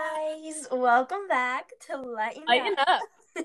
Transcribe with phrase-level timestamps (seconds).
[0.00, 3.00] guys, welcome back to Lighten, Lighten up.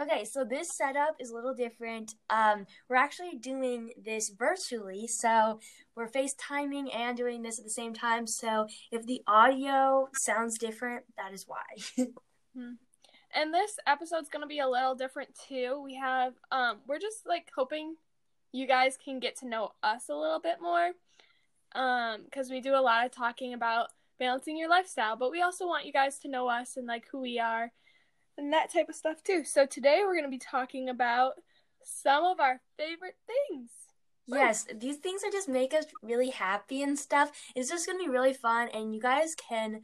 [0.00, 2.14] okay, so this setup is a little different.
[2.30, 5.60] Um, we're actually doing this virtually, so
[5.94, 8.26] we're FaceTiming and doing this at the same time.
[8.26, 12.06] So if the audio sounds different, that is why.
[12.56, 12.72] Hmm.
[13.34, 15.82] And this episode's gonna be a little different too.
[15.84, 17.96] We have um we're just like hoping
[18.52, 20.92] you guys can get to know us a little bit more.
[21.74, 25.66] Um, because we do a lot of talking about balancing your lifestyle, but we also
[25.66, 27.72] want you guys to know us and like who we are
[28.36, 29.44] and that type of stuff too.
[29.44, 31.34] So today we're gonna be talking about
[31.84, 33.70] some of our favorite things.
[34.26, 37.30] Yes, these things are just make us really happy and stuff.
[37.54, 39.80] It's just gonna be really fun, and you guys can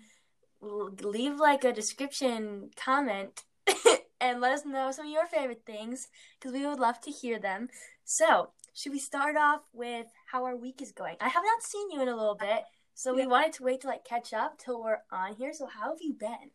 [0.61, 3.43] leave like a description comment
[4.21, 7.39] and let us know some of your favorite things because we would love to hear
[7.39, 7.69] them.
[8.05, 11.17] So, should we start off with how our week is going?
[11.21, 13.89] I have not seen you in a little bit, so we wanted to wait to
[13.89, 15.53] like catch up till we're on here.
[15.53, 16.51] So, how have you been?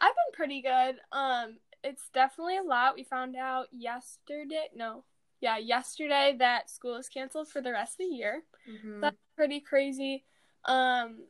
[0.00, 0.96] I've been pretty good.
[1.12, 2.94] Um, it's definitely a lot.
[2.94, 4.68] We found out yesterday.
[4.74, 5.04] No,
[5.40, 8.42] yeah, yesterday that school is canceled for the rest of the year.
[8.70, 9.00] Mm-hmm.
[9.00, 10.24] That's pretty crazy.
[10.64, 11.24] Um,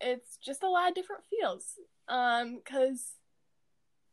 [0.00, 1.78] it's just a lot of different feels.
[2.08, 3.12] Um, cause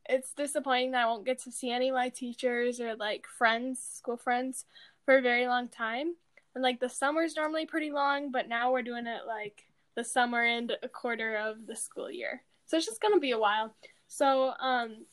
[0.08, 3.80] it's disappointing that I won't get to see any of my teachers or like friends,
[3.80, 4.66] school friends,
[5.06, 6.16] for a very long time.
[6.60, 9.64] And like the summer's normally pretty long, but now we're doing it like
[9.96, 12.42] the summer and a quarter of the school year.
[12.66, 13.74] So it's just gonna be a while.
[14.10, 15.06] So um,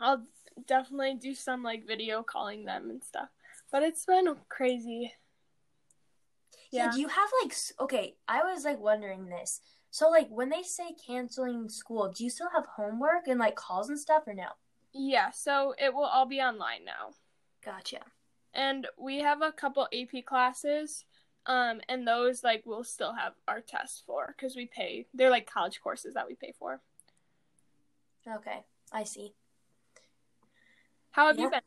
[0.00, 0.24] I'll
[0.66, 3.28] definitely do some like video calling them and stuff.
[3.70, 5.12] But it's been crazy.
[6.70, 6.86] Yeah.
[6.86, 6.92] Yeah.
[6.92, 8.14] Do you have like okay?
[8.26, 9.60] I was like wondering this.
[9.90, 13.90] So like when they say canceling school, do you still have homework and like calls
[13.90, 14.48] and stuff or no?
[14.94, 17.10] Yeah, so it will all be online now.
[17.62, 18.00] Gotcha.
[18.58, 21.04] And we have a couple AP classes,
[21.46, 25.06] um, and those like we'll still have our tests for because we pay.
[25.14, 26.80] They're like college courses that we pay for.
[28.26, 29.32] Okay, I see.
[31.12, 31.44] How have Yeah.
[31.44, 31.60] you been?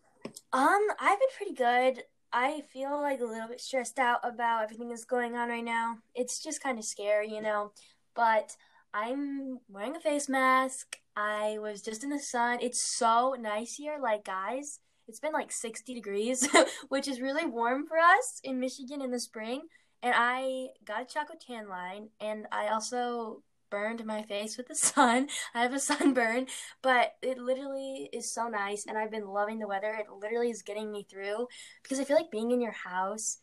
[0.51, 2.03] Um, I've been pretty good.
[2.33, 5.99] I feel like a little bit stressed out about everything that's going on right now.
[6.13, 7.71] It's just kind of scary, you know.
[8.15, 8.57] But
[8.93, 10.97] I'm wearing a face mask.
[11.15, 12.59] I was just in the sun.
[12.61, 13.97] It's so nice here.
[13.97, 14.79] Like, guys,
[15.11, 16.47] it's been like 60 degrees,
[16.87, 19.63] which is really warm for us in Michigan in the spring.
[20.01, 24.75] And I got a chocolate tan line, and I also burned my face with the
[24.75, 25.27] sun.
[25.53, 26.47] I have a sunburn,
[26.81, 29.93] but it literally is so nice, and I've been loving the weather.
[29.93, 31.47] It literally is getting me through
[31.83, 33.39] because I feel like being in your house,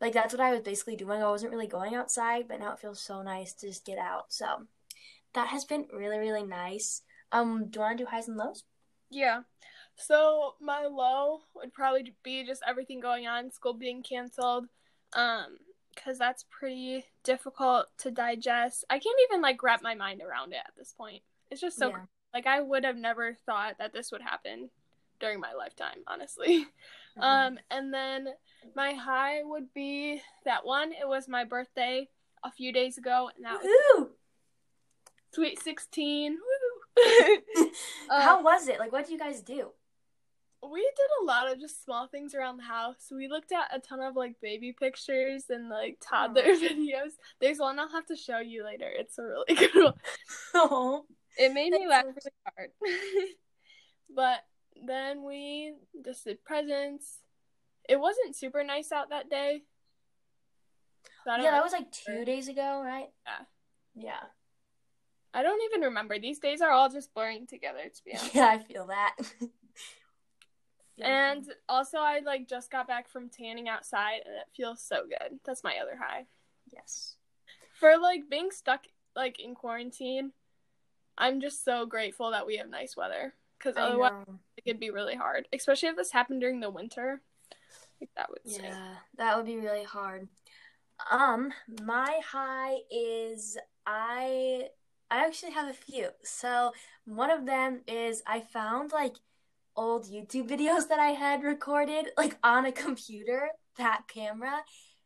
[0.00, 1.20] like that's what I was basically doing.
[1.20, 4.26] I wasn't really going outside, but now it feels so nice to just get out.
[4.28, 4.46] So
[5.34, 7.02] that has been really, really nice.
[7.32, 8.62] Um, do you want to do highs and lows?
[9.10, 9.40] Yeah.
[9.98, 14.68] So my low would probably be just everything going on, school being canceled,
[15.12, 15.58] um,
[15.94, 18.84] because that's pretty difficult to digest.
[18.88, 21.22] I can't even like wrap my mind around it at this point.
[21.50, 22.04] It's just so Yeah.
[22.32, 24.70] like I would have never thought that this would happen
[25.18, 26.66] during my lifetime, honestly.
[27.16, 27.22] Mhm.
[27.22, 28.28] Um, and then
[28.76, 30.92] my high would be that one.
[30.92, 32.08] It was my birthday
[32.44, 34.08] a few days ago, and that was
[35.32, 36.38] sweet sixteen.
[36.38, 36.84] Woo!
[38.10, 38.78] Uh, How was it?
[38.78, 39.72] Like, what did you guys do?
[40.62, 43.06] We did a lot of just small things around the house.
[43.10, 47.12] We looked at a ton of like baby pictures and like toddler videos.
[47.40, 48.88] There's one I'll have to show you later.
[48.90, 49.94] It's a really good one.
[50.54, 51.04] Oh,
[51.36, 52.70] It made me laugh really hard.
[54.14, 54.44] but
[54.84, 55.74] then we
[56.04, 57.18] just did presents.
[57.88, 59.62] It wasn't super nice out that day.
[61.24, 63.08] So yeah, that was like two days ago, right?
[63.26, 63.44] Yeah.
[63.94, 64.26] Yeah.
[65.34, 66.18] I don't even remember.
[66.18, 68.34] These days are all just blurring together to be honest.
[68.34, 69.14] Yeah, I feel that.
[71.06, 75.38] And also I like just got back from tanning outside and it feels so good.
[75.44, 76.26] That's my other high.
[76.72, 77.16] yes.
[77.78, 80.32] For like being stuck like in quarantine,
[81.16, 84.38] I'm just so grateful that we have nice weather cuz otherwise know.
[84.56, 87.22] it could be really hard, especially if this happened during the winter.
[88.00, 88.64] Like that would stink.
[88.64, 90.28] Yeah, that would be really hard.
[91.10, 91.52] Um,
[91.84, 93.56] my high is
[93.86, 94.70] I
[95.10, 96.10] I actually have a few.
[96.22, 96.72] So
[97.04, 99.14] one of them is I found like
[99.78, 103.48] old YouTube videos that I had recorded like on a computer,
[103.78, 104.60] that camera.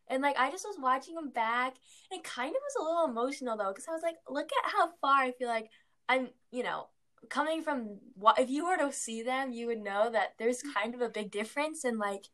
[0.09, 1.75] And like I just was watching them back
[2.11, 4.71] and it kind of was a little emotional though because I was like, look at
[4.71, 5.69] how far I feel like
[6.09, 6.87] I'm, you know,
[7.29, 10.73] coming from what if you were to see them, you would know that there's mm.
[10.73, 12.25] kind of a big difference in like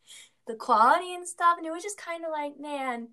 [0.47, 1.57] the quality and stuff.
[1.57, 3.09] And it was just kind of like, man,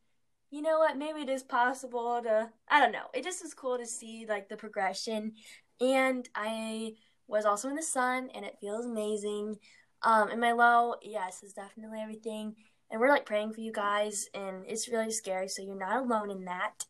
[0.50, 0.96] you know what?
[0.96, 3.08] Maybe it is possible to, I don't know.
[3.12, 5.32] It just was cool to see like the progression.
[5.80, 6.94] And I
[7.28, 9.56] was also in the sun and it feels amazing.
[10.02, 12.54] Um, and my low, yes, is definitely everything.
[12.90, 16.30] And we're like praying for you guys, and it's really scary, so you're not alone
[16.30, 16.84] in that.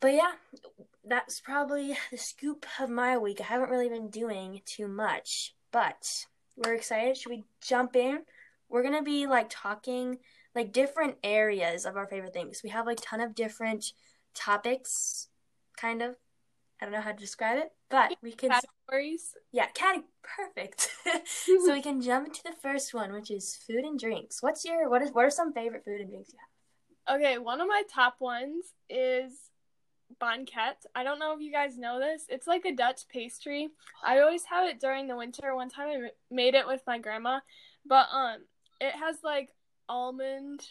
[0.00, 0.32] but yeah,
[1.04, 3.40] that's probably the scoop of my week.
[3.40, 6.26] I haven't really been doing too much, but
[6.56, 7.16] we're excited.
[7.16, 8.20] Should we jump in?
[8.68, 10.18] We're gonna be like talking
[10.54, 12.60] like different areas of our favorite things.
[12.62, 13.92] We have like ton of different
[14.34, 15.28] topics,
[15.76, 16.16] kind of.
[16.80, 19.34] I don't know how to describe it, but we can categories.
[19.52, 20.90] Yeah, cat perfect.
[21.46, 24.42] so we can jump into the first one, which is food and drinks.
[24.42, 27.16] What's your what is what are some favorite food and drinks you have?
[27.16, 29.32] Okay, one of my top ones is
[30.18, 30.84] banket.
[30.94, 32.24] I don't know if you guys know this.
[32.28, 33.68] It's like a Dutch pastry.
[34.04, 35.54] I always have it during the winter.
[35.54, 37.40] One time I made it with my grandma,
[37.86, 38.38] but um,
[38.80, 39.50] it has like
[39.88, 40.66] almond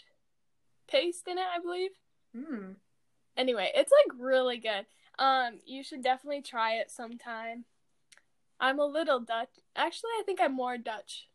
[0.90, 1.92] paste in it, I believe.
[2.36, 2.76] Mm.
[3.38, 4.86] Anyway, it's like really good.
[5.20, 7.66] Um, you should definitely try it sometime.
[8.60, 9.50] I'm a little Dutch.
[9.76, 11.28] Actually, I think I'm more Dutch.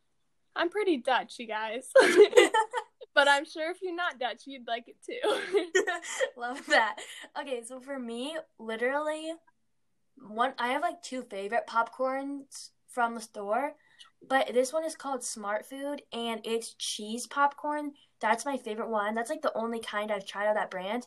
[0.57, 1.91] I'm pretty Dutch, you guys.
[3.15, 5.71] but I'm sure if you're not Dutch, you'd like it too.
[6.37, 6.97] Love that.
[7.41, 9.33] Okay, so for me, literally,
[10.17, 13.75] one I have like two favorite popcorns from the store,
[14.27, 17.93] but this one is called Smart Food and it's cheese popcorn.
[18.21, 19.15] That's my favorite one.
[19.15, 21.07] That's like the only kind I've tried of that brand.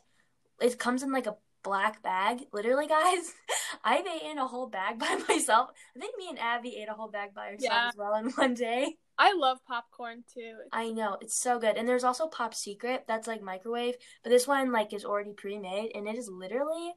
[0.60, 2.42] It comes in like a black bag.
[2.52, 3.32] Literally, guys,
[3.84, 5.70] I've eaten a whole bag by myself.
[5.96, 7.88] I think me and Abby ate a whole bag by ourselves yeah.
[7.88, 8.96] as well in one day.
[9.18, 10.54] I love popcorn too.
[10.72, 14.48] I know it's so good, and there's also Pop Secret that's like microwave, but this
[14.48, 16.92] one like is already pre-made, and it is literally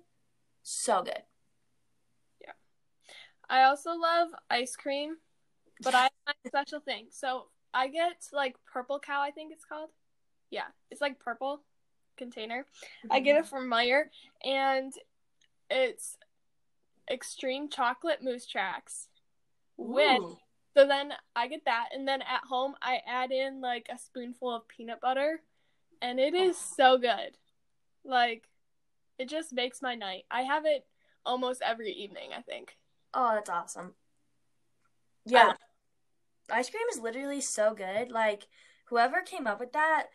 [0.64, 1.22] so good.
[2.42, 2.54] Yeah,
[3.50, 5.18] I also love ice cream,
[5.82, 7.08] but I have my special thing.
[7.12, 9.90] So I get like Purple Cow, I think it's called.
[10.50, 11.64] Yeah, it's like purple
[12.18, 12.66] container.
[13.06, 13.12] Mm-hmm.
[13.12, 14.04] I get it from Meijer,
[14.44, 14.94] and
[15.70, 16.18] it's
[17.10, 19.08] extreme chocolate moose tracks
[19.78, 20.22] with
[20.76, 24.54] so then I get that, and then at home I add in like a spoonful
[24.54, 25.40] of peanut butter,
[26.02, 26.74] and it is oh.
[26.76, 27.38] so good.
[28.04, 28.44] Like,
[29.18, 30.26] it just makes my night.
[30.30, 30.86] I have it
[31.26, 32.32] almost every evening.
[32.38, 32.78] I think.
[33.14, 33.94] Oh, that's awesome.
[35.26, 35.54] Yeah,
[36.52, 38.12] ice cream is literally so good.
[38.12, 38.48] Like,
[38.88, 40.08] whoever came up with that,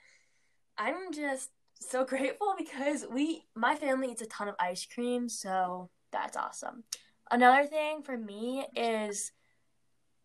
[0.77, 1.49] I'm just
[1.81, 6.85] so grateful because we, my family eats a ton of ice cream, so that's awesome.
[7.31, 9.33] Another thing for me is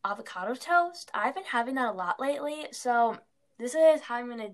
[0.05, 1.09] avocado toast.
[1.13, 2.67] I've been having that a lot lately.
[2.71, 3.17] So
[3.59, 4.49] this is how I'm gonna.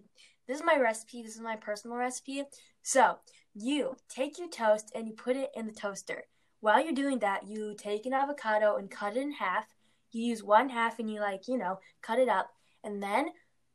[0.47, 1.21] This is my recipe.
[1.21, 2.43] This is my personal recipe.
[2.81, 3.17] So
[3.53, 6.23] you take your toast and you put it in the toaster.
[6.59, 9.65] While you're doing that, you take an avocado and cut it in half.
[10.11, 12.49] You use one half and you like you know cut it up,
[12.83, 13.27] and then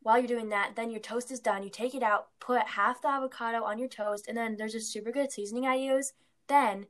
[0.07, 1.65] while you're doing that, then your toast is done.
[1.65, 4.81] You take it out, put half the avocado on your toast, and then there's a
[4.81, 6.13] super good seasoning I use.
[6.47, 6.87] Then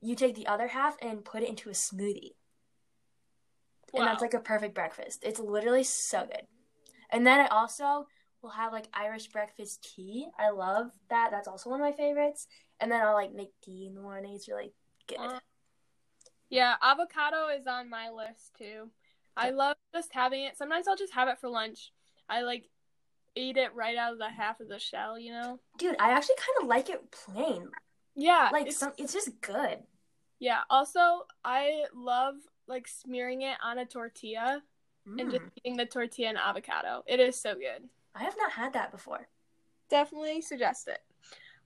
[0.00, 2.32] you take the other half and put it into a smoothie.
[3.92, 4.00] Wow.
[4.00, 5.22] And that's like a perfect breakfast.
[5.22, 6.42] It's literally so good.
[7.10, 8.08] And then I also
[8.42, 10.26] will have like Irish breakfast tea.
[10.36, 11.28] I love that.
[11.30, 12.48] That's also one of my favorites.
[12.80, 14.34] And then I'll like make tea in the morning.
[14.34, 14.72] It's really
[15.06, 15.20] good.
[15.20, 15.38] Uh,
[16.50, 18.90] yeah, avocado is on my list too.
[19.36, 20.58] I love just having it.
[20.58, 21.92] Sometimes I'll just have it for lunch.
[22.28, 22.68] I like
[23.34, 25.60] eat it right out of the half of the shell, you know?
[25.78, 27.68] Dude, I actually kind of like it plain.
[28.14, 28.48] Yeah.
[28.52, 29.78] Like it's, some it's just good.
[30.38, 30.60] Yeah.
[30.70, 32.34] Also, I love
[32.66, 34.62] like smearing it on a tortilla
[35.06, 35.20] mm.
[35.20, 35.50] and just mm.
[35.56, 37.04] eating the tortilla and avocado.
[37.06, 37.88] It is so good.
[38.14, 39.28] I have not had that before.
[39.90, 41.00] Definitely suggest it.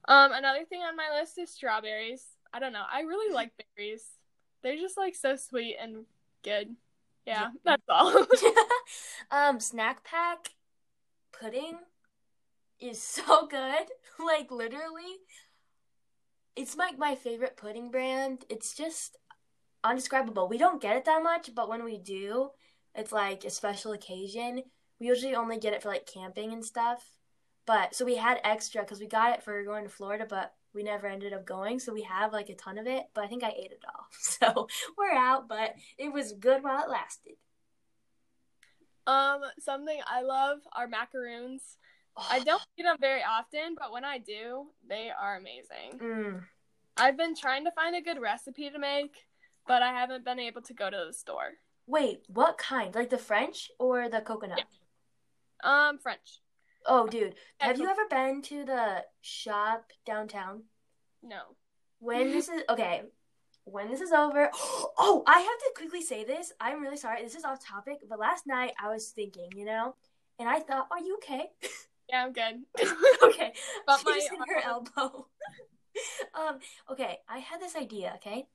[0.09, 2.25] Um, another thing on my list is strawberries.
[2.53, 2.85] I don't know.
[2.93, 4.05] I really like berries.
[4.63, 6.05] They're just like so sweet and
[6.43, 6.75] good.
[7.27, 8.27] Yeah, that's all.
[9.31, 10.51] um, snack pack
[11.33, 11.79] pudding
[12.81, 13.87] is so good.
[14.25, 15.19] like literally,
[16.57, 18.45] it's like my favorite pudding brand.
[18.49, 19.17] It's just
[19.85, 20.49] undescribable.
[20.49, 22.51] We don't get it that much, but when we do,
[22.95, 24.63] it's like a special occasion.
[25.01, 27.05] We usually only get it for like camping and stuff.
[27.67, 30.83] But so we had extra because we got it for going to Florida, but we
[30.83, 31.79] never ended up going.
[31.79, 34.07] So we have like a ton of it, but I think I ate it all.
[34.21, 37.35] So we're out, but it was good while it lasted.
[39.07, 41.63] Um, something I love are macaroons.
[42.17, 42.27] Oh.
[42.31, 45.99] I don't eat them very often, but when I do, they are amazing.
[45.99, 46.43] Mm.
[46.97, 49.17] I've been trying to find a good recipe to make,
[49.67, 51.53] but I haven't been able to go to the store.
[51.87, 52.95] Wait, what kind?
[52.95, 54.61] Like the French or the coconut?
[55.65, 55.89] Yeah.
[55.89, 56.41] Um, French.
[56.87, 60.63] Oh, dude, have you ever been to the shop downtown?
[61.23, 61.41] No.
[61.99, 63.03] When this is okay,
[63.65, 64.51] when this is over.
[65.03, 66.53] Oh, I have to quickly say this.
[66.61, 67.23] I'm really sorry.
[67.23, 69.95] This is off topic, but last night I was thinking, you know,
[70.39, 71.51] and I thought, "Are you okay?"
[72.11, 72.65] Yeah, I'm good.
[73.23, 73.53] okay,
[73.87, 75.29] but my her elbow.
[76.35, 76.59] um.
[76.91, 78.15] Okay, I had this idea.
[78.17, 78.47] Okay,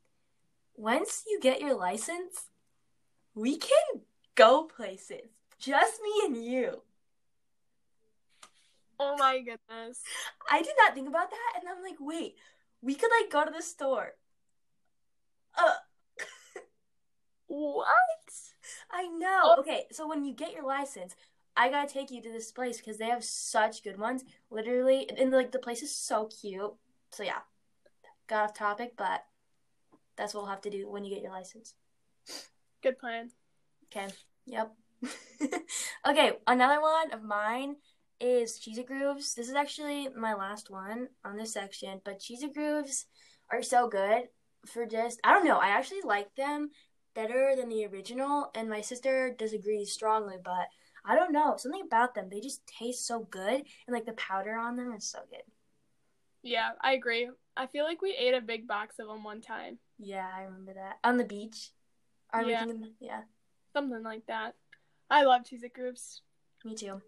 [0.75, 2.49] once you get your license,
[3.33, 4.01] we can
[4.35, 5.29] go places.
[5.57, 6.81] Just me and you.
[9.15, 10.01] Oh my goodness.
[10.49, 12.35] I did not think about that and I'm like, wait,
[12.81, 14.13] We could like go to the store.
[15.57, 15.75] Uh,
[17.47, 17.87] What?
[18.91, 19.41] I know.
[19.43, 19.55] Oh.
[19.59, 21.15] Okay, so when you get your license,
[21.55, 24.23] I gotta take you to this place because they have such good ones.
[24.49, 26.73] Literally, and like the place is so cute.
[27.11, 27.39] So yeah,
[28.27, 29.25] got off topic, but
[30.17, 31.75] that's what we'll have to do when you get your license.
[32.81, 33.31] Good plan.
[33.85, 34.07] Okay.
[34.45, 34.73] Yep.
[36.07, 37.75] okay, another one of mine
[38.19, 39.33] is Cheez It Grooves.
[39.33, 43.05] This is actually my last one on this section, but Cheez It Grooves
[43.51, 44.23] are so good
[44.65, 46.69] for just I don't know, I actually like them
[47.13, 50.67] better than the original and my sister disagrees strongly, but
[51.05, 52.29] I don't know, something about them.
[52.29, 55.43] They just taste so good and like the powder on them is so good.
[56.41, 57.29] Yeah, I agree.
[57.57, 59.79] I feel like we ate a big box of them one time.
[59.97, 60.97] Yeah, I remember that.
[61.03, 61.71] On the beach.
[62.33, 62.65] Are we Yeah.
[62.65, 63.21] thinking yeah,
[63.73, 64.55] Something like that.
[65.09, 66.21] I love Cheez grooves.
[66.63, 67.01] Me too.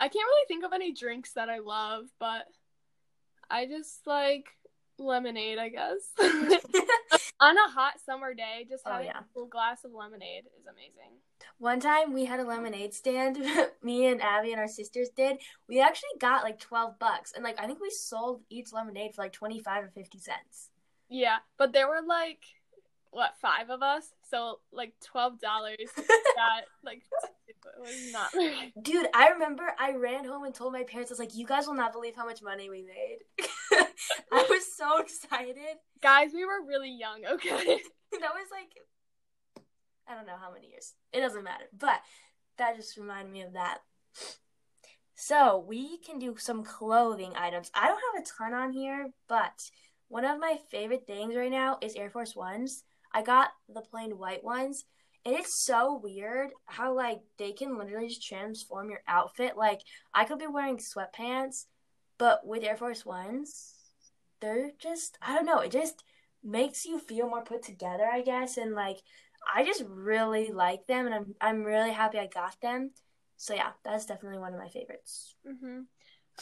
[0.00, 2.46] I can't really think of any drinks that I love, but
[3.50, 4.46] I just like
[4.98, 6.12] lemonade, I guess.
[7.40, 9.20] On a hot summer day, just Oh, having yeah.
[9.20, 11.12] a full glass of lemonade is amazing.
[11.58, 13.38] One time we had a lemonade stand,
[13.82, 15.38] me and Abby and our sisters did.
[15.68, 17.32] We actually got like 12 bucks.
[17.32, 20.70] And like I think we sold each lemonade for like 25 or 50 cents.
[21.08, 22.40] Yeah, but there were like
[23.10, 25.78] what five of us, so like twelve dollars.
[25.96, 27.02] That like
[27.76, 28.30] it was not.
[28.82, 31.66] Dude, I remember I ran home and told my parents, I was like, you guys
[31.66, 33.18] will not believe how much money we made.
[34.32, 35.76] I was so excited.
[36.02, 37.24] Guys, we were really young.
[37.32, 37.80] Okay.
[38.10, 38.70] That was like,
[40.08, 40.94] I don't know how many years.
[41.12, 41.66] It doesn't matter.
[41.78, 42.00] But
[42.56, 43.80] that just reminded me of that.
[45.14, 47.70] So we can do some clothing items.
[47.74, 49.70] I don't have a ton on here, but
[50.08, 52.84] one of my favorite things right now is Air Force Ones.
[53.12, 54.84] I got the plain white ones.
[55.28, 59.58] And it's so weird how like they can literally just transform your outfit.
[59.58, 59.82] Like
[60.14, 61.66] I could be wearing sweatpants,
[62.16, 63.74] but with Air Force Ones,
[64.40, 66.02] they're just I don't know, it just
[66.42, 69.02] makes you feel more put together, I guess, and like
[69.54, 72.92] I just really like them and I'm I'm really happy I got them.
[73.36, 75.34] So yeah, that's definitely one of my favorites.
[75.46, 75.80] hmm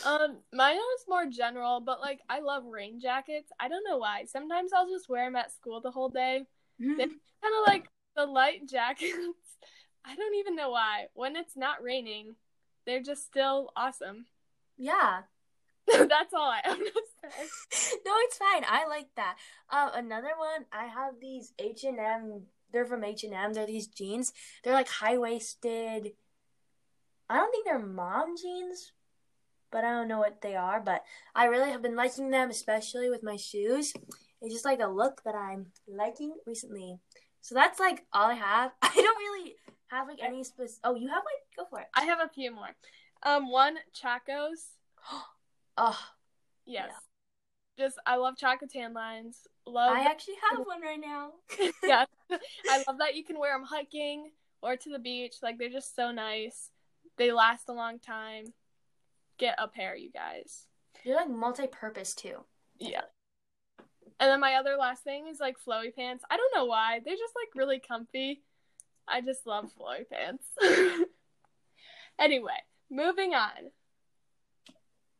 [0.04, 3.50] Um, mine is more general, but like I love rain jackets.
[3.58, 4.26] I don't know why.
[4.26, 6.46] Sometimes I'll just wear them at school the whole day.
[7.42, 9.12] Kind of like the light jackets.
[10.04, 11.06] I don't even know why.
[11.14, 12.36] When it's not raining,
[12.86, 14.26] they're just still awesome.
[14.76, 15.22] yeah.
[15.86, 17.96] That's all I have to say.
[18.06, 18.64] no, it's fine.
[18.68, 19.36] I like that.
[19.70, 20.64] Um, another one.
[20.72, 22.42] I have these H and M.
[22.72, 23.52] They're from H and M.
[23.52, 24.32] They're these jeans.
[24.64, 26.12] They're like high waisted.
[27.28, 28.92] I don't think they're mom jeans,
[29.70, 30.80] but I don't know what they are.
[30.80, 31.04] But
[31.34, 33.92] I really have been liking them, especially with my shoes.
[34.42, 36.98] It's just like a look that I'm liking recently.
[37.46, 38.72] So that's like all I have.
[38.82, 39.54] I don't really
[39.86, 40.80] have like any specific.
[40.82, 41.86] Oh, you have like Go for it.
[41.94, 42.70] I have a few more.
[43.22, 44.72] Um, one Chacos.
[45.78, 45.98] Oh,
[46.64, 46.90] Yes.
[47.78, 49.46] Just I love Chaco tan lines.
[49.64, 51.32] Love I actually have one right now.
[51.84, 52.06] yeah.
[52.70, 54.30] I love that you can wear them hiking
[54.62, 55.34] or to the beach.
[55.42, 56.70] Like they're just so nice.
[57.16, 58.46] They last a long time.
[59.38, 60.64] Get a pair, you guys.
[61.04, 62.38] They're like multi-purpose too.
[62.80, 63.02] Yeah.
[64.18, 66.24] And then my other last thing is like flowy pants.
[66.30, 67.00] I don't know why.
[67.04, 68.42] They're just like really comfy.
[69.06, 70.46] I just love flowy pants.
[72.18, 72.58] anyway,
[72.90, 73.70] moving on.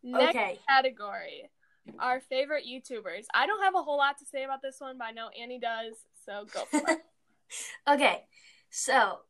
[0.03, 0.59] Next Okay.
[0.69, 1.51] category.
[1.99, 3.27] Our favorite YouTubers.
[3.35, 5.59] I don't have a whole lot to say about this one, but I know Annie
[5.61, 7.01] does, so go for it.
[7.89, 8.25] okay,
[8.71, 9.21] so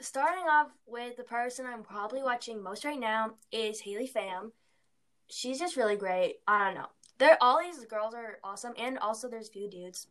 [0.00, 4.52] starting off with the person I'm probably watching most right now is Haley Pham.
[5.28, 6.36] She's just really great.
[6.46, 6.88] I don't know.
[7.18, 10.08] They're all these girls are awesome, and also there's few dudes.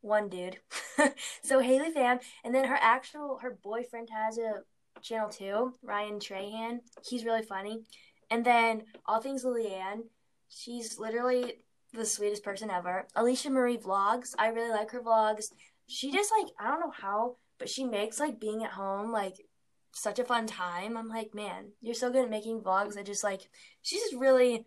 [0.00, 0.58] One dude.
[1.42, 4.62] so Haley Pham, and then her actual her boyfriend has a
[5.00, 6.80] channel too, Ryan Trahan.
[7.06, 7.82] He's really funny.
[8.30, 10.04] And then all things Lillian.
[10.48, 11.54] She's literally
[11.92, 13.06] the sweetest person ever.
[13.16, 14.34] Alisha Marie vlogs.
[14.38, 15.46] I really like her vlogs.
[15.86, 19.46] She just like I don't know how, but she makes like being at home like
[19.92, 20.96] such a fun time.
[20.96, 22.98] I'm like, man, you're so good at making vlogs.
[22.98, 23.48] I just like
[23.82, 24.66] she's just really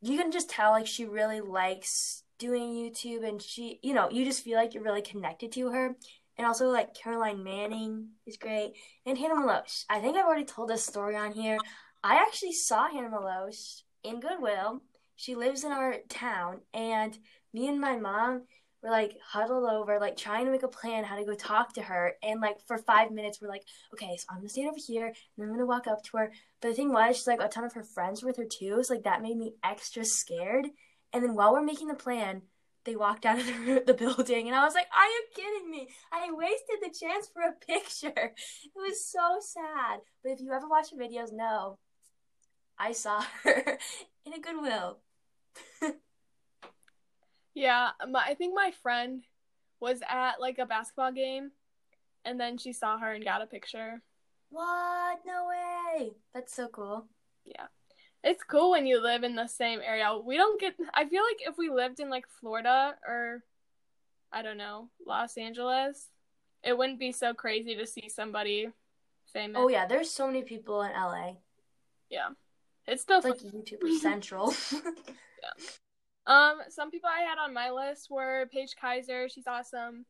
[0.00, 4.24] you can just tell like she really likes doing YouTube and she you know, you
[4.24, 5.96] just feel like you're really connected to her.
[6.36, 8.74] And also like Caroline Manning is great.
[9.04, 9.84] And Hannah Meloche.
[9.90, 11.58] I think I've already told this story on here.
[12.04, 14.82] I actually saw Hannah Meloche in Goodwill.
[15.16, 17.18] She lives in our town and
[17.52, 18.42] me and my mom
[18.82, 21.82] were like huddled over, like trying to make a plan how to go talk to
[21.82, 22.14] her.
[22.22, 25.44] And like for five minutes, we're like, okay, so I'm gonna stand over here and
[25.44, 26.32] I'm gonna walk up to her.
[26.60, 28.82] But the thing was, she's like a ton of her friends were with her too,
[28.82, 30.66] so like that made me extra scared.
[31.12, 32.42] And then while we're making the plan,
[32.84, 35.88] they walked out of the, the building, and I was like, "Are you kidding me?
[36.12, 40.00] I wasted the chance for a picture." It was so sad.
[40.22, 41.78] But if you ever watch her videos, know
[42.78, 43.78] I saw her
[44.24, 45.00] in a Goodwill.
[47.58, 49.24] Yeah, my, I think my friend
[49.80, 51.50] was at like a basketball game,
[52.24, 54.00] and then she saw her and got a picture.
[54.50, 55.18] What?
[55.26, 56.12] No way.
[56.32, 57.06] That's so cool.
[57.44, 57.66] Yeah.
[58.22, 60.16] It's cool when you live in the same area.
[60.16, 63.42] We don't get I feel like if we lived in like Florida or
[64.32, 66.06] I don't know, Los Angeles,
[66.62, 68.68] it wouldn't be so crazy to see somebody
[69.32, 69.56] famous.
[69.58, 71.32] Oh yeah, there's so many people in LA.
[72.08, 72.28] Yeah.
[72.86, 74.54] It's still It's like YouTuber Central.
[76.28, 80.04] Um, some people I had on my list were Paige Kaiser, she's awesome,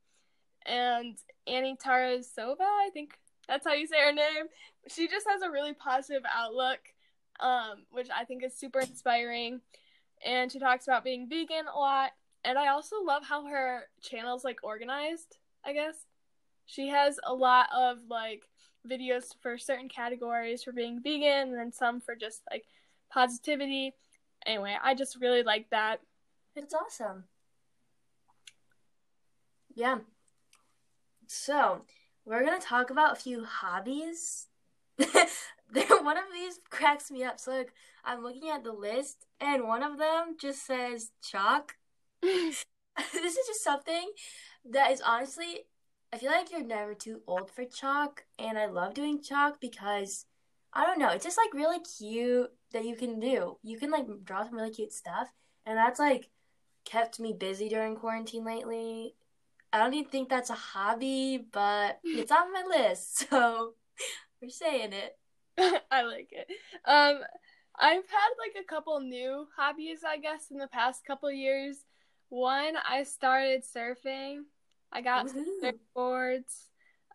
[0.66, 3.16] and Annie Tarasova, I think
[3.48, 4.46] that's how you say her name.
[4.88, 6.80] She just has a really positive outlook,
[7.40, 9.60] um, which I think is super inspiring.
[10.24, 12.10] And she talks about being vegan a lot.
[12.44, 15.94] And I also love how her channel's like organized, I guess.
[16.66, 18.42] She has a lot of like
[18.88, 22.64] videos for certain categories for being vegan and then some for just like
[23.10, 23.94] positivity.
[24.44, 26.00] Anyway, I just really like that.
[26.58, 27.24] It's awesome.
[29.76, 29.98] Yeah.
[31.28, 31.82] So,
[32.24, 34.48] we're going to talk about a few hobbies.
[34.98, 37.38] one of these cracks me up.
[37.38, 37.72] So, like,
[38.04, 41.76] I'm looking at the list, and one of them just says chalk.
[42.22, 44.10] this is just something
[44.68, 45.66] that is honestly,
[46.12, 50.26] I feel like you're never too old for chalk, and I love doing chalk because
[50.72, 53.58] I don't know, it's just like really cute that you can do.
[53.62, 55.28] You can like draw some really cute stuff,
[55.64, 56.28] and that's like
[56.88, 59.14] kept me busy during quarantine lately.
[59.72, 63.74] I don't even think that's a hobby, but it's on my list, so
[64.40, 65.16] we're saying it.
[65.90, 66.48] I like it.
[66.84, 67.20] Um,
[67.78, 71.84] I've had like a couple new hobbies, I guess, in the past couple years.
[72.30, 74.42] One, I started surfing.
[74.92, 75.28] I got
[75.62, 76.66] surfboards.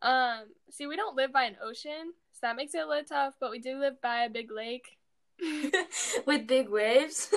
[0.01, 3.33] Um, see, we don't live by an ocean, so that makes it a little tough.
[3.39, 4.97] But we do live by a big lake.
[6.25, 7.33] With big waves.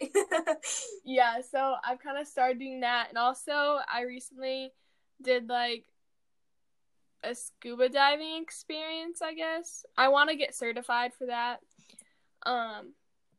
[1.04, 4.72] Yeah, so I've kind of started doing that, and also I recently
[5.22, 5.84] did like
[7.24, 9.22] a scuba diving experience.
[9.22, 11.60] I guess I want to get certified for that,
[12.44, 12.92] um,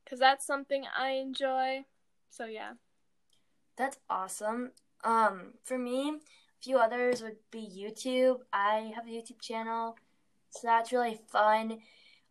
[0.04, 1.86] because that's something I enjoy.
[2.30, 2.74] So yeah.
[3.78, 4.72] That's awesome.
[5.04, 8.40] Um, for me, a few others would be YouTube.
[8.52, 9.96] I have a YouTube channel,
[10.50, 11.80] so that's really fun.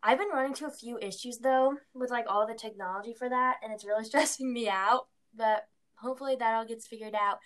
[0.01, 3.57] I've been running into a few issues though with like all the technology for that,
[3.63, 5.07] and it's really stressing me out.
[5.35, 7.39] But hopefully that all gets figured out.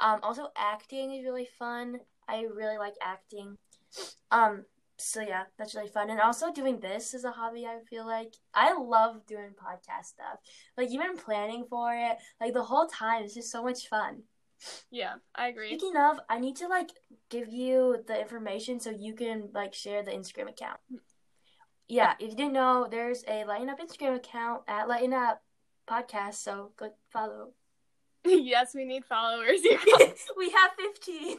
[0.00, 2.00] Um, also acting is really fun.
[2.28, 3.56] I really like acting.
[4.30, 4.64] Um,
[4.96, 6.10] so yeah, that's really fun.
[6.10, 7.66] And also doing this is a hobby.
[7.66, 10.38] I feel like I love doing podcast stuff.
[10.76, 14.22] Like even planning for it, like the whole time, it's just so much fun.
[14.90, 15.68] Yeah, I agree.
[15.68, 16.90] Speaking of, I need to like
[17.30, 20.80] give you the information so you can like share the Instagram account.
[21.90, 25.42] Yeah, if you didn't know, there's a Lighten Up Instagram account at Lighten Up
[25.90, 27.48] Podcast, so go follow.
[28.24, 29.58] yes, we need followers.
[30.38, 31.36] we have 15.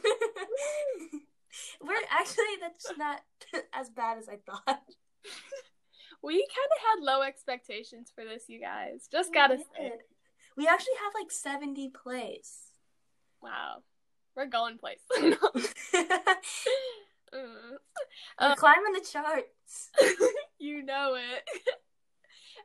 [1.82, 3.22] We're actually, that's not
[3.72, 4.82] as bad as I thought.
[6.22, 9.08] we kind of had low expectations for this, you guys.
[9.10, 9.92] Just gotta We say.
[10.58, 12.58] We actually have like 70 plays.
[13.42, 13.76] Wow.
[14.36, 15.00] We're going place.
[18.40, 18.50] Mm.
[18.50, 19.90] Um, climbing the charts.
[20.58, 21.48] you know it.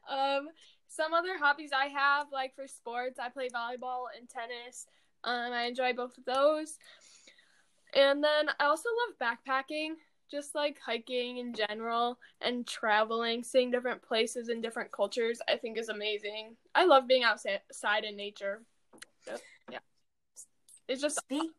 [0.12, 0.48] um,
[0.88, 4.88] some other hobbies I have, like for sports, I play volleyball and tennis.
[5.24, 6.78] Um, I enjoy both of those.
[7.96, 9.92] And then I also love backpacking,
[10.30, 15.40] just like hiking in general and traveling, seeing different places and different cultures.
[15.48, 16.56] I think is amazing.
[16.76, 18.62] I love being outside in nature.
[19.26, 19.38] So,
[19.72, 19.80] yeah,
[20.88, 21.52] it's just Speak.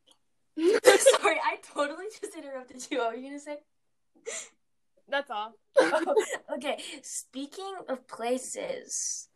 [1.20, 2.98] Sorry, I totally just interrupted you.
[2.98, 3.58] What were you gonna say?
[5.08, 5.54] that's all.
[6.56, 9.28] okay, speaking of places,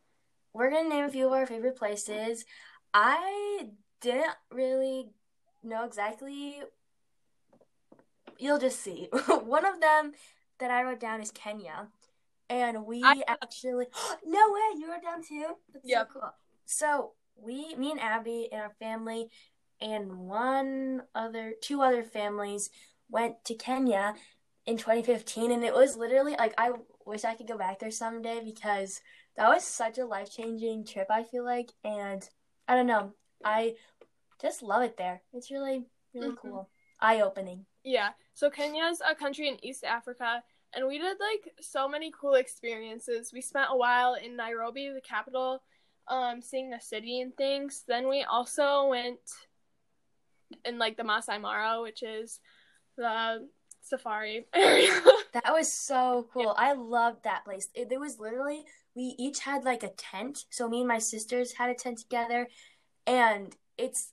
[0.53, 2.45] we're gonna name a few of our favorite places.
[2.93, 3.69] I
[4.01, 5.09] didn't really
[5.63, 6.57] know exactly.
[8.39, 9.09] You'll just see.
[9.29, 10.13] One of them
[10.59, 11.89] that I wrote down is Kenya,
[12.51, 13.87] and we I- actually.
[14.27, 15.47] No way, you wrote down too.
[15.73, 16.09] That's Yep.
[16.13, 16.31] so cool.
[16.67, 19.29] So we, me and Abby and our family,
[19.83, 22.71] and one other, two other families
[23.11, 24.15] went to Kenya
[24.65, 26.71] in 2015 and it was literally like I
[27.05, 29.01] wish I could go back there someday because
[29.37, 32.27] that was such a life-changing trip I feel like and
[32.69, 33.13] I don't know
[33.45, 33.75] I
[34.41, 36.37] just love it there it's really really Mhm.
[36.37, 38.11] cool eye-opening Yeah.
[38.35, 43.33] So Kenya's a country in East Africa, and we did like so many cool experiences.
[43.33, 45.65] We spent a while in Nairobi, the capital,
[46.07, 47.83] um, seeing the city and things.
[47.89, 49.19] Then we also went
[50.65, 52.41] in like the Masai Mara, which is
[52.97, 53.49] the
[53.83, 55.01] safari area.
[55.33, 56.55] that was so cool.
[56.57, 57.69] I loved that place.
[57.75, 60.45] It, it was literally we each had like a tent.
[60.51, 62.49] So me and my sisters had a tent together.
[63.07, 64.13] And it's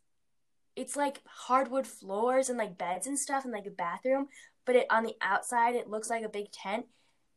[0.76, 4.28] it's like hardwood floors and like beds and stuff and like a bathroom,
[4.66, 6.86] but it on the outside it looks like a big tent.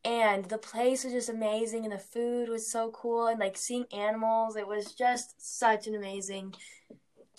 [0.05, 3.85] And the place was just amazing, and the food was so cool, and like seeing
[3.93, 6.55] animals, it was just such an amazing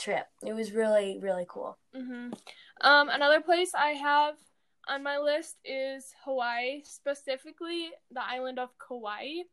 [0.04, 0.28] trip.
[0.46, 1.78] It was really, really cool.
[1.96, 2.34] Mm-hmm.
[2.82, 4.36] Um, another place I have
[4.90, 9.44] on my list is Hawaii, specifically the island of Kauai.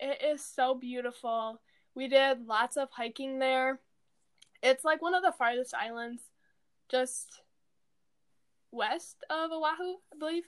[0.00, 1.60] It is so beautiful.
[1.94, 3.80] We did lots of hiking there.
[4.62, 6.22] It's like one of the farthest islands,
[6.90, 7.42] just
[8.70, 10.44] west of Oahu, I believe.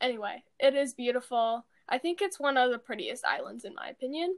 [0.00, 1.66] Anyway, it is beautiful.
[1.88, 4.36] I think it's one of the prettiest islands in my opinion.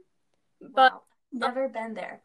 [0.61, 1.01] But wow.
[1.31, 2.21] never been there.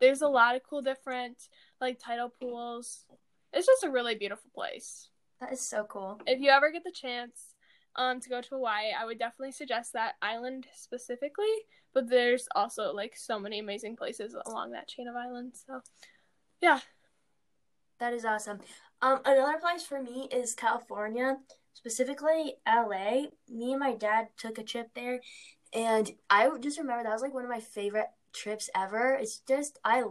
[0.00, 1.36] There's a lot of cool different
[1.82, 3.04] like tidal pools.
[3.52, 5.08] It's just a really beautiful place.
[5.40, 6.20] That is so cool.
[6.26, 7.54] If you ever get the chance
[7.96, 11.52] um to go to Hawaii, I would definitely suggest that island specifically,
[11.92, 15.64] but there's also like so many amazing places along that chain of islands.
[15.66, 15.80] So,
[16.62, 16.80] yeah.
[17.98, 18.60] That is awesome.
[19.02, 21.36] Um another place for me is California
[21.74, 23.26] specifically LA.
[23.48, 25.20] Me and my dad took a trip there,
[25.72, 29.14] and I just remember that was like one of my favorite trips ever.
[29.20, 30.02] It's just I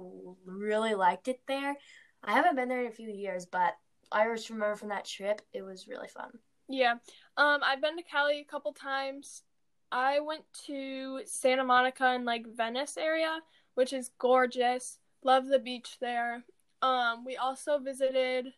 [0.45, 1.75] really liked it there.
[2.23, 3.75] I haven't been there in a few years, but
[4.11, 6.31] I just remember from that trip it was really fun.
[6.69, 6.95] Yeah.
[7.37, 9.43] Um I've been to Cali a couple times.
[9.91, 13.39] I went to Santa Monica and like Venice area,
[13.75, 14.99] which is gorgeous.
[15.23, 16.43] Love the beach there.
[16.81, 18.53] Um we also visited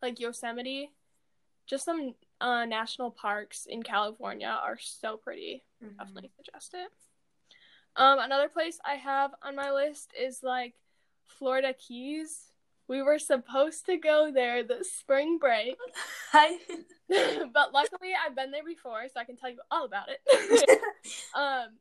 [0.00, 0.90] like Yosemite.
[1.66, 5.62] Just some uh, national parks in California are so pretty.
[5.82, 5.96] Mm-hmm.
[5.96, 6.90] Definitely suggest it.
[7.96, 10.74] Um, another place I have on my list is like
[11.24, 12.52] Florida Keys.
[12.88, 15.76] We were supposed to go there this spring break.
[16.32, 16.56] Hi.
[17.52, 20.80] but luckily I've been there before, so I can tell you all about it.
[21.34, 21.78] um,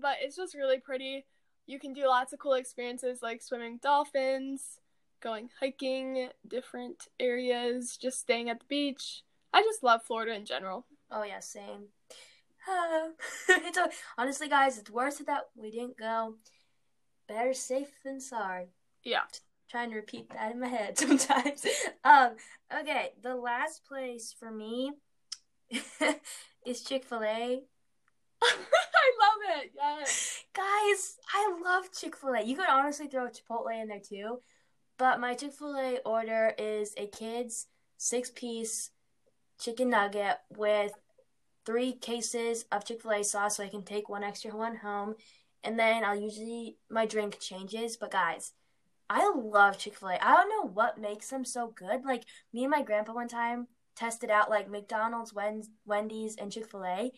[0.00, 1.24] but it's just really pretty.
[1.66, 4.80] You can do lots of cool experiences like swimming dolphins,
[5.22, 9.22] going hiking, different areas, just staying at the beach.
[9.52, 10.86] I just love Florida in general.
[11.10, 11.88] Oh yeah, same.
[12.68, 13.08] Uh,
[13.48, 16.36] it's a, honestly, guys, it's worth it that we didn't go.
[17.28, 18.68] Better safe than sorry.
[19.04, 19.22] Yeah.
[19.70, 21.66] Trying to repeat that in my head sometimes.
[22.04, 22.32] um.
[22.80, 24.92] Okay, the last place for me
[26.66, 27.62] is Chick Fil A.
[28.42, 29.72] I love it.
[29.74, 30.44] Yes.
[30.54, 32.42] Guys, I love Chick Fil A.
[32.42, 34.40] You could honestly throw Chipotle in there too,
[34.98, 38.90] but my Chick Fil A order is a kids six piece
[39.60, 40.92] chicken nugget with
[41.64, 45.14] three cases of Chick fil A sauce so I can take one extra one home.
[45.64, 47.96] And then I'll usually, my drink changes.
[47.96, 48.52] But guys,
[49.08, 50.18] I love Chick fil A.
[50.20, 52.04] I don't know what makes them so good.
[52.04, 55.34] Like, me and my grandpa one time tested out like McDonald's,
[55.84, 57.12] Wendy's, and Chick fil A.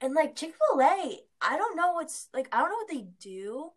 [0.00, 3.06] And like Chick fil A, I don't know what's, like, I don't know what they
[3.20, 3.72] do,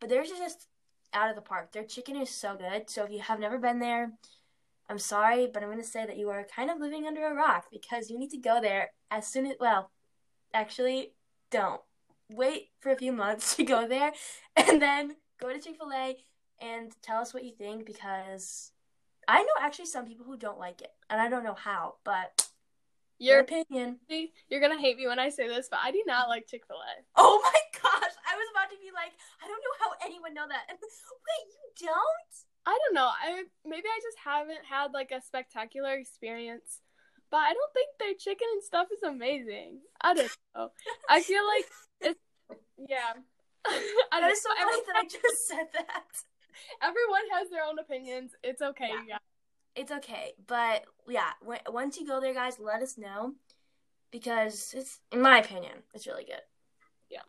[0.00, 0.68] but they're just
[1.14, 1.72] out of the park.
[1.72, 2.90] Their chicken is so good.
[2.90, 4.12] So if you have never been there,
[4.88, 7.34] I'm sorry, but I'm going to say that you are kind of living under a
[7.34, 9.90] rock because you need to go there as soon as, well,
[10.52, 11.12] actually,
[11.50, 11.80] don't.
[12.30, 14.12] Wait for a few months to go there
[14.56, 16.16] and then go to Chick fil A
[16.60, 18.72] and tell us what you think because
[19.28, 22.48] I know actually some people who don't like it and I don't know how, but
[23.18, 24.00] your opinion.
[24.08, 26.76] You're gonna hate me when I say this, but I do not like Chick Fil
[26.76, 27.02] A.
[27.16, 28.14] Oh my gosh!
[28.26, 30.64] I was about to be like, I don't know how anyone know that.
[30.68, 32.53] Wait, you don't?
[32.66, 33.06] I don't know.
[33.08, 36.80] I maybe I just haven't had like a spectacular experience.
[37.30, 39.80] But I don't think their chicken and stuff is amazing.
[40.00, 40.70] I don't know.
[41.08, 41.66] I feel like
[42.00, 42.20] it's
[42.78, 43.12] yeah.
[44.12, 46.04] I is so funny that I just said that.
[46.82, 48.32] Everyone has their own opinions.
[48.42, 48.88] It's okay.
[48.88, 49.02] Yeah.
[49.08, 49.18] yeah.
[49.74, 53.32] It's okay, but yeah, when, once you go there, guys, let us know
[54.12, 56.42] because it's, in my opinion, it's really good.
[57.10, 57.22] Yeah.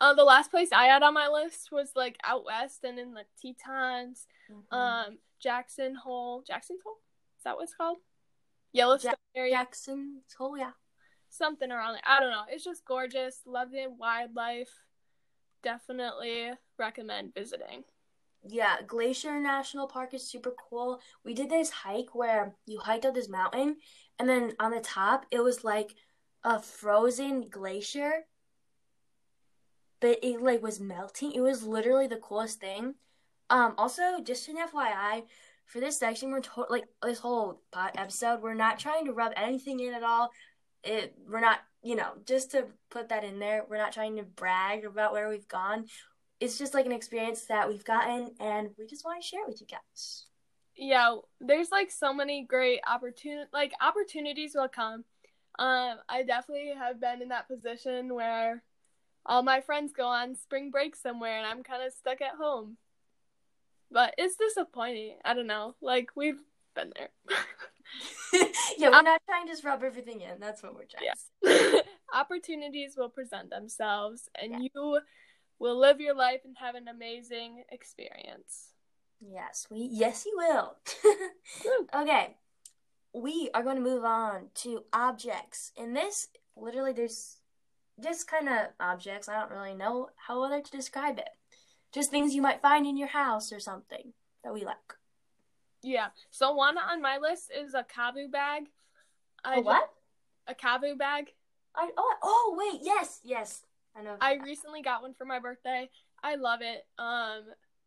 [0.00, 3.12] Uh, the last place I had on my list was like out west and in
[3.12, 4.74] the Tetons, mm-hmm.
[4.74, 6.42] um, Jackson Hole.
[6.46, 6.96] Jackson Hole?
[7.38, 7.98] Is that what it's called?
[8.72, 9.52] Yellowstone ja- area.
[9.52, 10.70] Jackson Hole, yeah.
[11.28, 12.02] Something around it.
[12.06, 12.44] I don't know.
[12.48, 13.40] It's just gorgeous.
[13.46, 14.72] Love the wildlife.
[15.62, 17.84] Definitely recommend visiting.
[18.42, 21.00] Yeah, Glacier National Park is super cool.
[21.24, 23.76] We did this hike where you hiked up this mountain,
[24.18, 25.94] and then on the top, it was like
[26.42, 28.24] a frozen glacier
[30.00, 31.32] but it like was melting.
[31.32, 32.94] It was literally the coolest thing.
[33.50, 35.24] Um, also, just an FYI,
[35.66, 39.80] for this section, we're to- like this whole episode, we're not trying to rub anything
[39.80, 40.30] in at all.
[40.82, 43.64] It we're not, you know, just to put that in there.
[43.68, 45.86] We're not trying to brag about where we've gone.
[46.40, 49.48] It's just like an experience that we've gotten, and we just want to share it
[49.48, 50.26] with you guys.
[50.74, 55.04] Yeah, there's like so many great opportunity, like opportunities will come.
[55.58, 58.62] Um, I definitely have been in that position where
[59.26, 62.76] all my friends go on spring break somewhere and I'm kind of stuck at home.
[63.90, 65.16] but it's disappointing.
[65.24, 65.74] I don't know.
[65.80, 66.40] Like we've
[66.74, 67.10] been there.
[68.78, 70.38] yeah, we're not trying to just rub everything in.
[70.38, 71.10] That's what we're trying
[71.74, 71.80] yeah.
[72.14, 74.68] Opportunities will present themselves and yeah.
[74.74, 75.00] you
[75.58, 78.70] will live your life and have an amazing experience.
[79.20, 80.76] Yes, we yes you will.
[81.94, 82.36] okay.
[83.12, 85.72] We are going to move on to objects.
[85.76, 87.39] In this, literally there's
[88.02, 89.28] just kind of objects.
[89.28, 91.30] I don't really know how other to describe it.
[91.92, 94.12] Just things you might find in your house or something
[94.44, 94.76] that we like.
[95.82, 96.08] Yeah.
[96.30, 98.64] So one on my list is a KAVU bag.
[99.44, 99.90] I a what?
[100.46, 101.30] a KAVU bag.
[101.74, 103.62] I oh oh wait yes yes
[103.96, 104.16] I know.
[104.20, 105.88] I recently got one for my birthday.
[106.22, 106.86] I love it.
[106.98, 107.42] Um,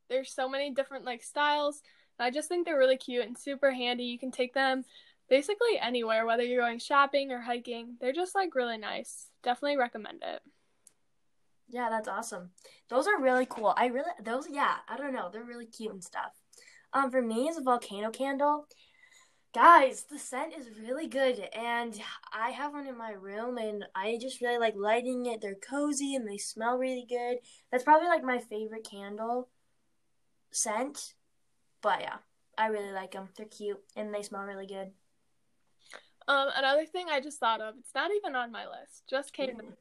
[0.09, 1.81] there's so many different like styles.
[2.19, 4.03] I just think they're really cute and super handy.
[4.03, 4.83] You can take them
[5.29, 7.95] basically anywhere, whether you're going shopping or hiking.
[7.99, 9.27] They're just like really nice.
[9.43, 10.41] Definitely recommend it.
[11.69, 12.51] Yeah, that's awesome.
[12.89, 13.73] Those are really cool.
[13.75, 16.31] I really those yeah, I don't know, they're really cute and stuff.
[16.93, 18.67] Um for me is a volcano candle.
[19.53, 21.99] Guys, the scent is really good and
[22.33, 25.41] I have one in my room and I just really like lighting it.
[25.41, 27.37] They're cozy and they smell really good.
[27.71, 29.49] That's probably like my favorite candle
[30.51, 31.13] scent.
[31.81, 32.17] But yeah,
[32.57, 33.29] I really like them.
[33.37, 34.91] They're cute and they smell really good.
[36.27, 39.49] Um, another thing I just thought of, it's not even on my list, just came
[39.49, 39.73] mm.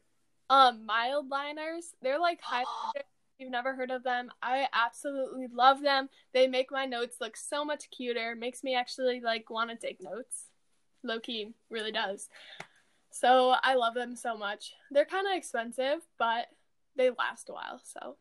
[0.51, 2.65] Um, Mildliners, they're like high.
[3.39, 6.09] you've never heard of them, I absolutely love them.
[6.33, 8.35] They make my notes look so much cuter.
[8.35, 10.47] Makes me actually like want to take notes.
[11.03, 12.29] Low key, really does.
[13.11, 14.73] So I love them so much.
[14.91, 16.47] They're kind of expensive, but
[16.97, 17.81] they last a while.
[17.83, 18.17] So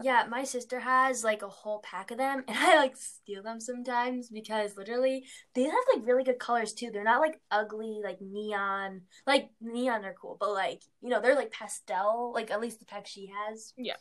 [0.00, 3.60] yeah, my sister has like a whole pack of them, and I like steal them
[3.60, 5.24] sometimes because literally
[5.54, 6.90] they have like really good colors too.
[6.90, 9.02] They're not like ugly, like neon.
[9.26, 12.32] Like neon are cool, but like you know they're like pastel.
[12.34, 13.74] Like at least the pack she has.
[13.76, 13.96] Yeah.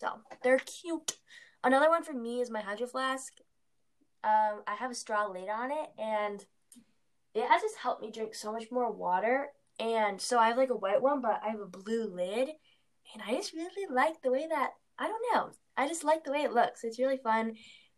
[0.00, 0.08] So
[0.42, 1.16] they're cute.
[1.64, 3.32] Another one for me is my hydro flask.
[4.24, 6.44] Um, I have a straw lid on it, and
[7.34, 9.48] it has just helped me drink so much more water.
[9.78, 12.48] And so I have like a white one, but I have a blue lid,
[13.12, 15.50] and I just really like the way that I don't know.
[15.76, 16.84] I just like the way it looks.
[16.84, 17.54] It's really fun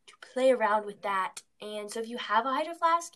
[0.06, 1.42] to play around with that.
[1.60, 3.12] And so if you have a hydro flask,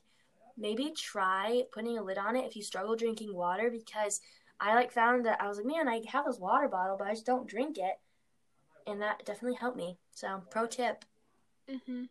[0.57, 4.21] maybe try putting a lid on it if you struggle drinking water because
[4.61, 7.13] I like found that I was like, man, I have this water bottle, but I
[7.13, 7.99] just don't drink it.
[8.87, 9.99] And that definitely helped me.
[10.13, 11.05] So, pro tip.
[11.69, 12.09] Mhm.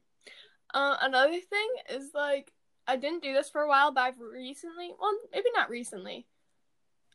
[0.74, 2.54] Uh, another thing is like
[2.88, 6.26] I didn't do this for a while, but I've recently, well, maybe not recently.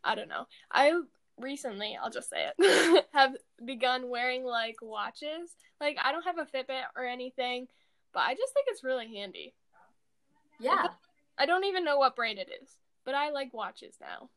[0.05, 0.47] I don't know.
[0.71, 0.93] I
[1.39, 5.55] recently, I'll just say it, have begun wearing like watches.
[5.81, 7.67] Like I don't have a Fitbit or anything,
[8.13, 9.55] but I just think it's really handy.
[10.59, 10.89] Yeah.
[11.39, 12.71] I don't even know what brand it is,
[13.05, 14.31] but I like watches now.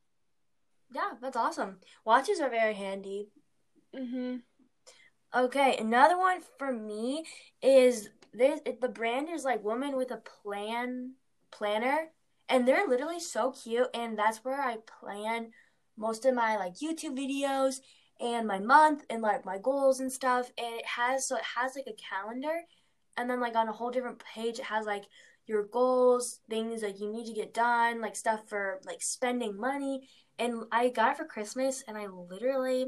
[0.93, 1.77] Yeah, that's awesome.
[2.03, 3.29] Watches are very handy.
[3.95, 4.41] Mhm.
[5.35, 7.23] Okay, another one for me
[7.61, 11.13] is this the brand is like Woman with a Plan
[11.51, 12.09] planner
[12.47, 15.51] and they're literally so cute and that's where I plan
[15.99, 17.81] most of my like YouTube videos
[18.21, 20.49] and my month and like my goals and stuff.
[20.57, 22.61] And it has so it has like a calendar,
[23.17, 25.03] and then like on a whole different page it has like
[25.45, 30.07] your goals, things like you need to get done, like stuff for like spending money.
[30.37, 32.85] And I got it for Christmas, and I literally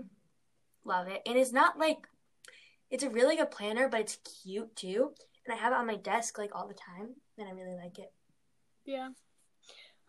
[0.85, 1.21] love it.
[1.25, 2.07] And it's not like
[2.89, 5.11] it's a really good planner, but it's cute too.
[5.45, 7.99] And I have it on my desk like all the time, and I really like
[7.99, 8.13] it.
[8.85, 9.09] Yeah.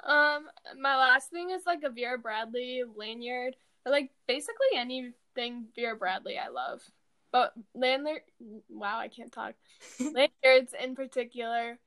[0.02, 0.46] Um,
[0.80, 6.38] my last thing is like a Vera Bradley lanyard, or like basically anything Vera Bradley
[6.38, 6.82] I love.
[7.30, 8.22] But lanyard,
[8.68, 9.54] wow, I can't talk.
[10.00, 11.78] Lanyards in particular,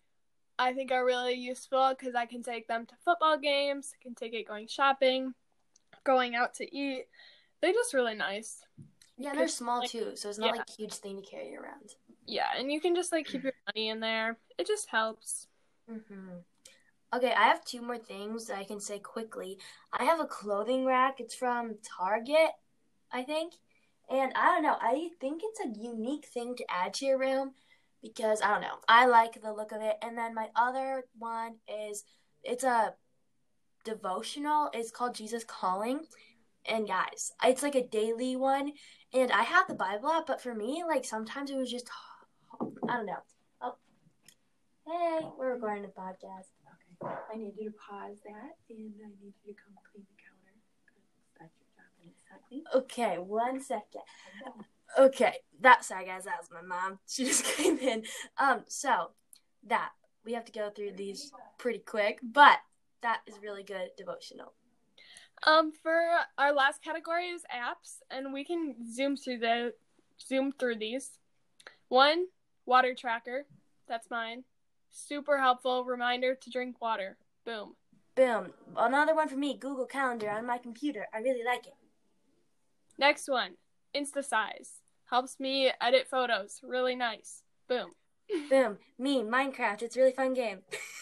[0.57, 4.15] I think are really useful because I can take them to football games, I can
[4.15, 5.33] take it going shopping,
[6.03, 7.05] going out to eat.
[7.61, 8.65] They're just really nice.
[9.17, 10.59] Yeah, they're small like, too, so it's not yeah.
[10.59, 11.93] like a huge thing to carry around.
[12.25, 14.37] Yeah, and you can just like keep your money in there.
[14.57, 15.47] It just helps.
[15.89, 16.43] Mhm.
[17.15, 19.57] Okay, I have two more things that I can say quickly.
[19.93, 21.21] I have a clothing rack.
[21.21, 22.51] It's from Target,
[23.09, 23.53] I think.
[24.09, 27.53] And I don't know, I think it's a unique thing to add to your room
[28.01, 28.79] because I don't know.
[28.89, 29.95] I like the look of it.
[30.01, 32.03] And then my other one is
[32.43, 32.93] it's a
[33.85, 34.69] devotional.
[34.73, 36.01] It's called Jesus Calling.
[36.65, 38.73] And guys, it's like a daily one.
[39.13, 41.89] And I have the Bible app, but for me, like sometimes it was just
[42.89, 43.23] I don't know.
[43.61, 43.75] Oh,
[44.85, 46.49] hey, we're recording a podcast.
[47.03, 50.53] I need you to pause that and I need you to come clean the counter
[51.39, 52.63] that's your job when it's not clean.
[52.73, 54.01] Okay, one second.
[54.97, 56.99] Okay, that sorry guys, that was my mom.
[57.07, 58.03] She just came in.
[58.37, 59.11] Um, so
[59.67, 59.91] that
[60.25, 62.59] we have to go through these pretty quick, but
[63.01, 64.53] that is really good devotional.
[65.45, 66.01] Um, for
[66.37, 69.73] our last category is apps, and we can zoom through the
[70.19, 71.19] zoom through these.
[71.89, 72.25] One,
[72.65, 73.45] Water tracker.
[73.87, 74.43] That's mine.
[74.97, 77.17] Super helpful reminder to drink water.
[77.45, 77.75] Boom.
[78.15, 78.53] Boom.
[78.77, 81.05] Another one for me, Google Calendar on my computer.
[81.13, 81.73] I really like it.
[82.97, 83.55] Next one,
[83.93, 84.79] InstaSize.
[85.09, 86.61] Helps me edit photos.
[86.63, 87.43] Really nice.
[87.67, 87.91] Boom.
[88.49, 88.77] Boom.
[88.97, 89.81] Me, Minecraft.
[89.81, 90.59] It's a really fun game.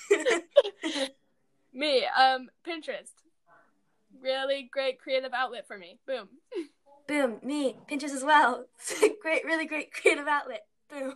[1.74, 3.14] Me, um, Pinterest.
[4.20, 6.00] Really great creative outlet for me.
[6.08, 6.30] Boom.
[7.08, 7.38] Boom.
[7.44, 8.66] Me, Pinterest as well.
[9.22, 10.66] great, really great creative outlet.
[10.90, 11.16] Boom.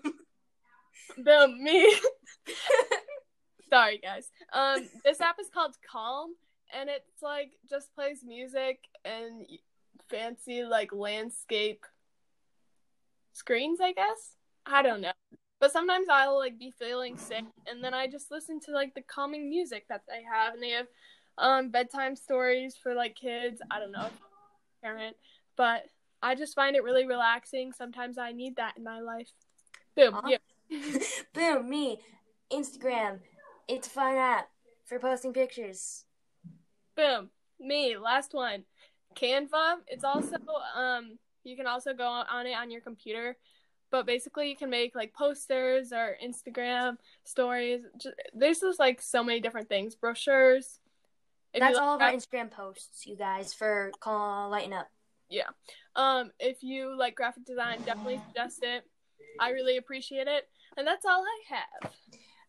[1.18, 1.64] Boom.
[1.64, 1.96] Me.
[3.70, 4.30] Sorry, guys.
[4.54, 6.36] Um, this app is called Calm,
[6.74, 9.46] and it's like just plays music and
[10.10, 11.86] fancy like landscape
[13.34, 13.80] screens.
[13.82, 15.12] I guess I don't know,
[15.60, 19.02] but sometimes I'll like be feeling sick, and then I just listen to like the
[19.02, 20.88] calming music that they have, and they have
[21.38, 23.62] um bedtime stories for like kids.
[23.70, 24.10] I don't know,
[24.82, 25.18] parent,
[25.58, 25.86] but
[26.24, 27.74] I just find it really relaxing.
[27.74, 29.30] Sometimes I need that in my life.
[29.96, 30.16] Boom.
[30.16, 30.28] Aw.
[30.30, 30.38] Yeah.
[31.34, 31.70] Boom.
[31.70, 32.00] Me,
[32.52, 33.20] Instagram.
[33.68, 34.50] It's a fun app
[34.86, 36.06] for posting pictures.
[36.96, 37.30] Boom.
[37.60, 38.64] Me, last one.
[39.16, 39.78] Canva.
[39.88, 40.36] It's also
[40.76, 43.38] um you can also go on it on your computer.
[43.90, 47.82] But basically you can make like posters or Instagram stories.
[48.02, 49.96] Just, there's just like so many different things.
[49.96, 50.80] Brochures.
[51.54, 54.88] If That's all of our gra- Instagram posts, you guys, for call lighten up.
[55.30, 55.50] Yeah.
[55.96, 58.84] Um if you like graphic design, definitely suggest it.
[59.40, 60.48] I really appreciate it.
[60.78, 61.92] And that's all I have.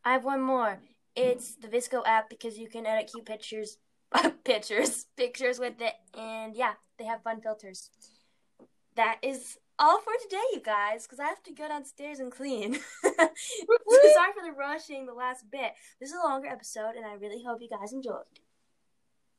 [0.05, 0.79] I have one more.
[1.17, 3.79] It's the VSCO app because you can edit cute pictures,
[4.45, 7.91] pictures, pictures with it, and yeah, they have fun filters.
[8.95, 12.75] That is all for today, you guys, because I have to go downstairs and clean.
[13.03, 15.73] so sorry for the rushing the last bit.
[15.99, 18.25] This is a longer episode, and I really hope you guys enjoyed.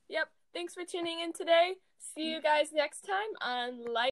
[0.09, 0.27] Yep.
[0.53, 1.73] Thanks for tuning in today.
[2.15, 4.07] See you guys next time on Light